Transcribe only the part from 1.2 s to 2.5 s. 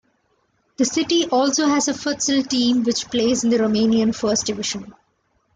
also has a futsal